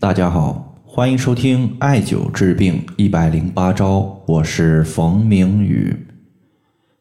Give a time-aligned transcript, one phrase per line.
[0.00, 5.94] 大家好，欢迎收听艾灸治病一百零八招，我是冯明宇。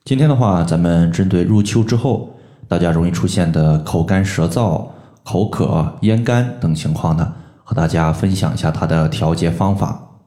[0.03, 2.35] 今天的话，咱们针对入秋之后
[2.67, 4.85] 大家容易出现的口干舌燥、
[5.23, 10.17] 口渴、咽干等情况呢，和大家分享一下它的调节方法。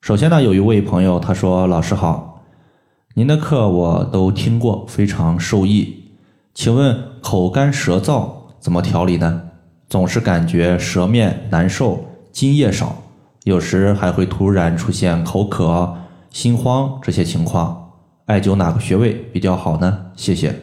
[0.00, 2.42] 首先呢，有一位朋友他说：“老师好，
[3.12, 6.04] 您的课我都听过，非常受益。
[6.54, 9.42] 请问口干舌燥怎么调理呢？
[9.88, 12.96] 总是感觉舌面难受，津液少，
[13.44, 15.96] 有时还会突然出现口渴、
[16.30, 17.92] 心慌这些情况。
[18.26, 20.06] 艾灸哪个穴位比较好呢？
[20.16, 20.54] 谢谢。”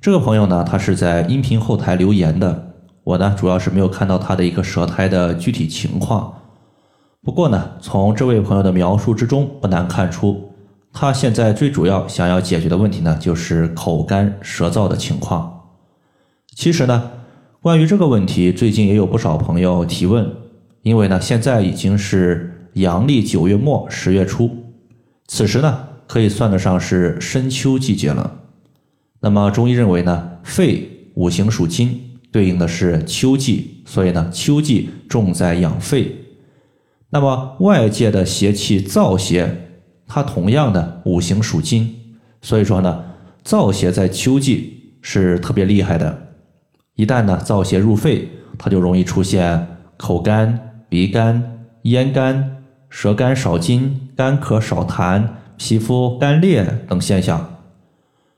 [0.00, 6.32] 这个朋友呢，他是在音频后台留言的，我呢主要是没有看到他的一个舌苔的具体情况。
[7.22, 10.52] 不过呢，从这位朋友的描述之中，不难看出，
[10.92, 15.64] 他现在最主要想要解决的问题呢，就是口干舌燥的情况。
[16.54, 17.10] 其实呢，
[17.66, 20.30] 关于这个问题，最近也有不少朋友提问，
[20.82, 24.48] 因为呢，现在已经是阳历九月末十月初，
[25.26, 28.38] 此时呢，可以算得上是深秋季节了。
[29.18, 36.14] 那么中医认为呢，肺五行属金，对应的是秋季，所以呢，秋季重在养肺。
[37.10, 39.72] 那么外界的邪气燥邪，
[40.06, 41.92] 它同样的五行属金，
[42.40, 43.04] 所以说呢，
[43.44, 46.25] 燥邪在秋季是特别厉害的。
[46.96, 49.66] 一旦呢燥邪入肺，它就容易出现
[49.96, 55.22] 口干、鼻干、咽干、舌干少津、干咳少痰、
[55.56, 57.58] 皮肤干裂等现象。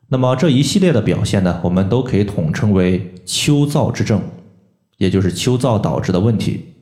[0.09, 4.21] 那么这一系列的表现呢，我们都可以统称为秋燥之症，
[4.97, 6.75] 也就是秋燥导致的问题。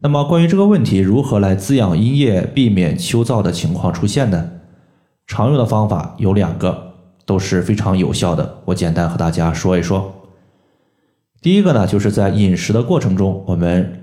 [0.00, 4.50] 那么关于这个问题，如何来滋养阴液，避免秋燥的情况出现呢？
[5.26, 8.58] 常用的方法有两个，都是非常有效的。
[8.66, 10.21] 我简单和大家说一说。
[11.42, 14.00] 第一个呢，就是在饮食的过程中，我们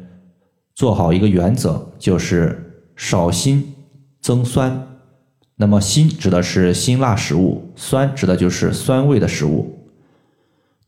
[0.75, 3.73] 做好一个原则，就是少辛
[4.21, 4.87] 增酸。
[5.55, 9.73] 那么辛指的是辛辣食物，酸指的就是酸味的食物。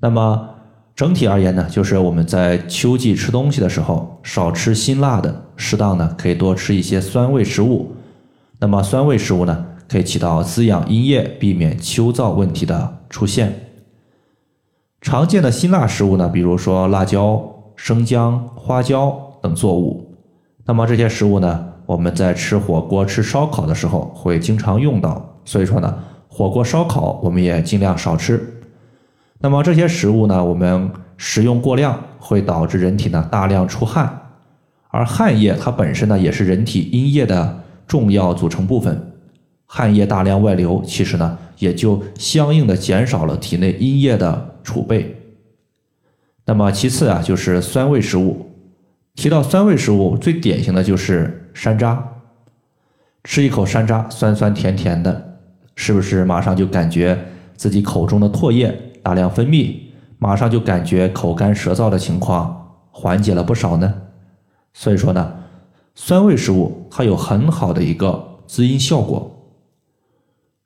[0.01, 0.49] 那么
[0.93, 7.95] 整体而言呢，就是我们在秋季吃东西的时候，少吃辛辣的，适当呢可以多吃一些酸味食物。
[8.59, 13.70] 那么酸味食物呢，可以起到滋养阴液、避免秋燥问题的出现。
[15.01, 17.43] 常见的辛辣食物呢，比如说辣椒、
[17.75, 20.15] 生姜、花椒等作物。
[20.63, 25.97] 那么这些食物呢，我们在吃火锅、吃烧烤的时候会经常用到，所以说呢，
[26.27, 28.61] 火锅、烧烤我们也尽量少吃。
[29.39, 34.21] 那么这些食物呢，我们食用过量会导致人体呢大量出汗，
[34.89, 39.13] 而汗液它本身呢也是人体阴液的重要组成部分，
[39.65, 45.17] 汗液大量外流，其实呢也就相应的减少了体内阴液的储备。
[46.45, 48.47] 那么其次啊，就是酸味食物。
[49.15, 51.97] 提到酸味食物，最典型的就是山楂。
[53.23, 55.37] 吃一口山楂，酸酸甜甜的，
[55.75, 58.75] 是不是马上就感觉自己口中的唾液？
[59.03, 59.75] 大量分泌，
[60.17, 63.93] 马上就感觉口干舌燥的情况缓解了不少呢。
[64.73, 65.33] 所以说呢，
[65.93, 69.53] 酸味食物它有很好的一个滋阴效果。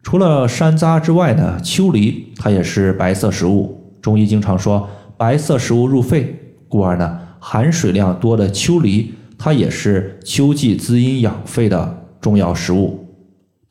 [0.03, 3.84] 除了山楂之外呢，秋梨它也是白色食物。
[4.05, 6.39] 中医经常说白色食物入肺，
[6.69, 13.03] 故而呢，含水量多的秋梨它也是秋季滋阴养肺的重要食物。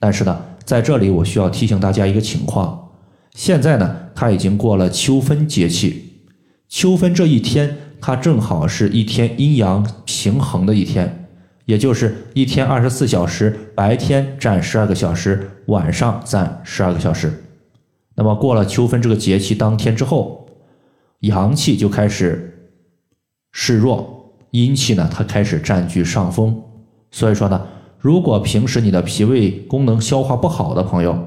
[0.01, 2.91] 但是呢，在这里我需要提醒大家一个情况。
[3.37, 6.15] 现在呢，它已经过了秋分节气，
[6.69, 11.29] 秋分这一天，它正好是一天阴阳平衡的一天，
[11.67, 17.44] 也就是一天二十四小时，白天占十二个小时，晚上占十二个小时。
[18.15, 20.47] 那么过了秋分这个节气当天之后，
[21.21, 22.71] 阳气就开始
[23.53, 26.63] 示弱，阴气呢，它开始占据上风。
[27.11, 27.67] 所以说呢，
[27.99, 31.19] 如果平时你的脾胃功能消化不好的朋友，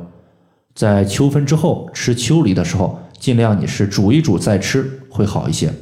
[0.73, 5.73] 在秋分之后吃秋梨的时候，尽量你是煮一煮再吃会好一些。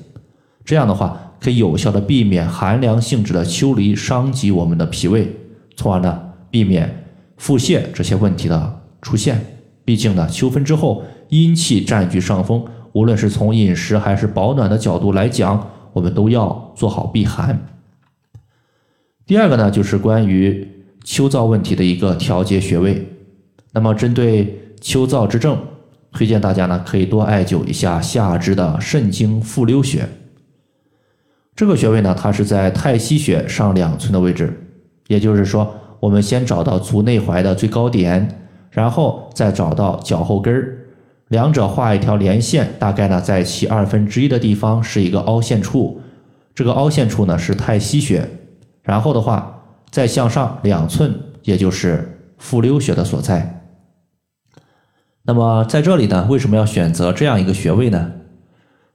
[0.64, 5.36] 这样的话，可以有效的避免寒凉性质的秋梨伤及我们的脾胃，
[5.76, 6.20] 从而呢
[6.50, 7.06] 避免
[7.38, 9.55] 腹泻这些问题的出现。
[9.86, 17.68] 毕竟呢，秋分之后阴气占据上风，无论是从饮食还是保暖的角度来讲，我们都要做好避寒。
[19.26, 20.68] 第二个呢，就是关于
[21.04, 23.08] 秋燥问题的一个调节穴位。
[23.72, 25.58] 那么针对秋燥之症，
[26.12, 30.08] 推荐大家呢可以多艾灸一下下肢的肾经复溜穴。
[31.56, 34.54] 这个穴位呢，它是在太溪穴上两寸的位置，
[35.08, 38.45] 也就是说，我们先找到足内踝的最高点，
[38.76, 40.78] 然后再找到脚后跟儿，
[41.30, 46.02] 两者画一条连线，大概呢在其二分之一的地方是一个凹陷处，
[46.54, 48.30] 这个凹陷处呢是太溪穴，
[48.84, 53.64] 然后的话再向上两寸，也就是复溜穴的所在。
[55.24, 58.12] 那么在这里呢，为什么要选择这样一个穴位呢？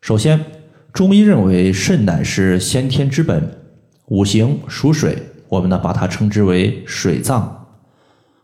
[0.02, 0.44] 首先，
[0.92, 3.50] 中医认为肾乃是先天之本，
[4.08, 5.16] 五行属水，
[5.48, 7.59] 我们呢把它称之为水脏，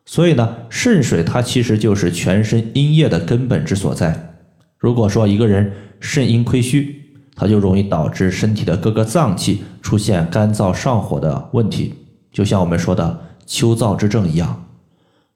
[0.09, 4.39] 所以呢，肾水它其实就是全身阴液的根本之所在。
[4.79, 7.03] 如果说一个人肾阴亏虚，
[7.35, 11.93] 它就容易导致身体的各个脏器出现干燥上火的问题，
[12.33, 14.65] 就像我们说的秋燥之症一样。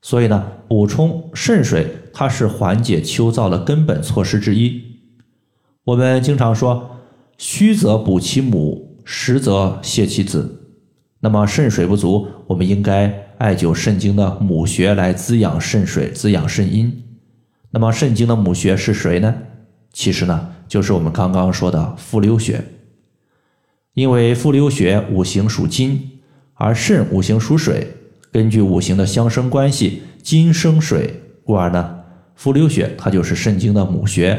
[0.03, 4.81] 所以呢，补充肾水，它是缓解秋燥的根本措施之一。
[5.85, 6.97] 我们经常说，
[7.37, 10.60] 虚则补其母，实则泻其子。
[11.21, 17.05] 那么肾水不足，我们应该艾灸肾经的母穴来滋养肾水，滋养肾阴。
[17.71, 19.35] 那么肾经的母穴是谁呢？
[19.93, 22.65] 其实呢，就是我们刚刚说的复溜穴。
[23.95, 26.21] 因为复溜穴五行属金，
[26.55, 27.87] 而肾五行属水。
[28.33, 32.01] 根据五行的相生关系，金生水，故而呢，
[32.37, 34.39] 复溜穴它就是肾经的母穴。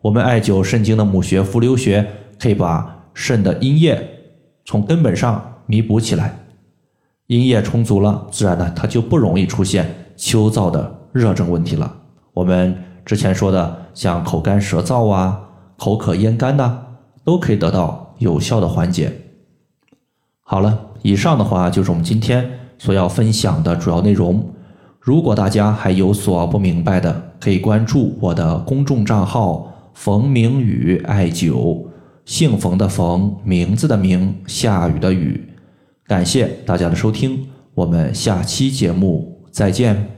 [0.00, 2.04] 我们艾灸肾经的母穴复溜穴，
[2.38, 4.02] 可以把肾的阴液
[4.64, 6.38] 从根本上弥补起来。
[7.26, 11.96] 阴液充足了，自然呢，它就不容易出现秋燥的热症问题了。
[12.32, 15.40] 我们之前说的，像口干舌燥啊、
[15.76, 16.78] 口渴咽干呐，
[17.24, 19.12] 都可以得到有效的缓解。
[20.42, 22.50] 好了，以上的话就是我们今天。
[22.78, 24.52] 所要分享的主要内容，
[25.00, 31.86] 如果大家还有所不明白的，可以关注我的公众账号“冯明宇艾灸”，
[32.26, 35.42] 姓冯的冯，名字的名，下雨的雨。
[36.06, 40.15] 感谢大家的收听，我们下期节目再见。